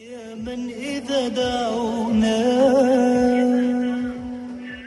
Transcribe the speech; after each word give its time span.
يا 0.00 0.34
من 0.34 0.70
إذا 0.70 1.28
دعونا 1.28 2.40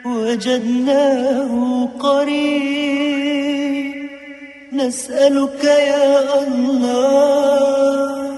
وجدناه 0.06 1.90
قريب 2.00 3.94
نسألك 4.74 5.64
يا 5.64 6.44
الله 6.44 8.38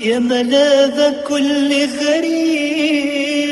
يا 0.00 0.18
ملاذ 0.18 1.12
كل 1.28 1.86
غريب 2.04 3.46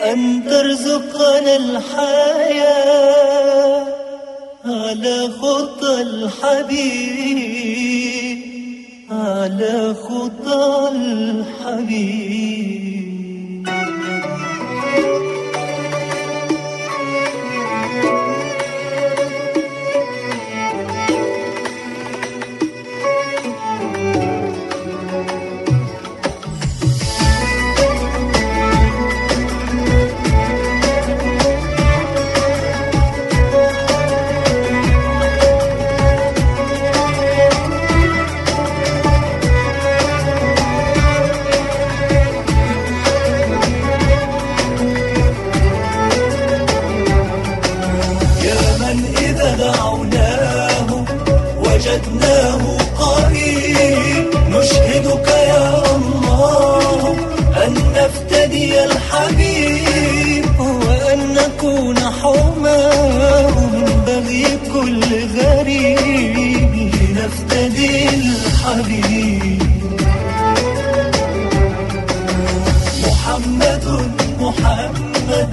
أن 0.00 0.44
ترزقنا 0.48 1.56
الحياة 1.56 3.02
على 4.64 5.28
خطى 5.28 6.00
الحبيب. 6.00 7.81
على 9.22 9.94
خطى 9.94 10.88
الحبيب. 10.96 12.91
وجدناه 52.02 52.62
قريب. 52.98 54.26
نشهدك 54.50 55.28
يا 55.28 55.84
الله 55.96 57.16
أن 57.64 57.74
نفتدي 57.96 58.84
الحبيب 58.84 60.60
وأن 60.60 61.34
نكون 61.34 61.98
حماه 61.98 63.54
من 63.72 64.02
بغي 64.06 64.46
كل 64.74 65.10
غريب 65.38 66.72
لنفتدي 67.10 68.08
الحبيب. 68.08 69.62
محمد 73.06 73.86
محمد 74.40 75.50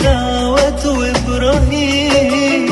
دعوة 0.00 0.84
إبراهيم. 1.16 2.66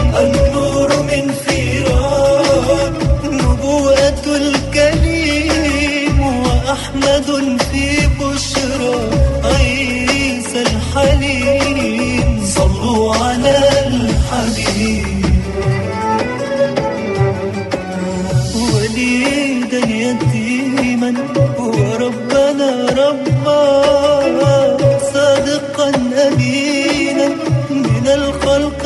وربنا 21.59 22.71
ربا 23.03 23.61
صادقا 25.13 25.89
امينا 26.27 27.29
من 27.71 28.07
الخلق 28.15 28.83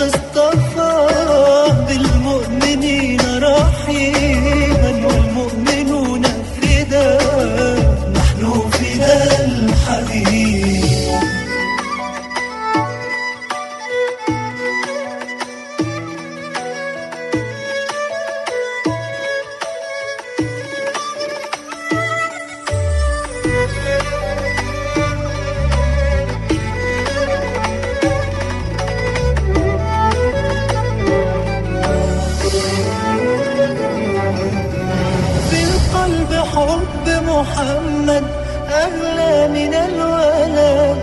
أغلى 38.87 39.35
من 39.49 39.73
الولد 39.75 40.99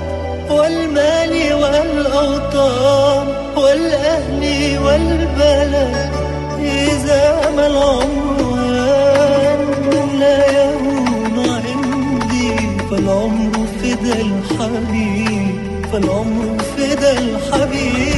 والمال 0.50 1.34
والأوطان 1.54 3.26
والأهل 3.58 4.42
والبلد 4.86 6.10
إذا 6.60 7.24
ما 7.56 7.66
العنوان 7.68 9.60
لا 10.20 10.40
يهون 10.52 11.38
عندي 11.66 12.52
فالعمر 12.90 13.54
فدا 13.82 14.16
الحبيب 14.22 15.56
فالعمر 15.92 16.58
فدا 16.78 17.12
الحبيب. 17.12 18.11